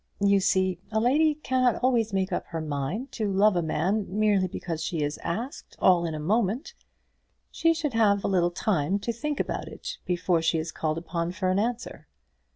You 0.19 0.39
see 0.39 0.79
a 0.91 0.99
lady 0.99 1.35
cannot 1.35 1.75
always 1.83 2.11
make 2.11 2.31
up 2.33 2.47
her 2.47 2.59
mind 2.59 3.11
to 3.11 3.31
love 3.31 3.55
a 3.55 3.61
man, 3.61 4.07
merely 4.09 4.47
because 4.47 4.83
she 4.83 5.03
is 5.03 5.19
asked 5.19 5.75
all 5.77 6.07
in 6.07 6.15
a 6.15 6.19
moment. 6.19 6.73
She 7.51 7.71
should 7.75 7.93
have 7.93 8.23
a 8.23 8.27
little 8.27 8.49
time 8.49 8.97
to 8.97 9.13
think 9.13 9.39
about 9.39 9.67
it 9.67 9.99
before 10.07 10.41
she 10.41 10.57
is 10.57 10.71
called 10.71 10.97
upon 10.97 11.33
for 11.33 11.51
an 11.51 11.59
answer." 11.59 12.07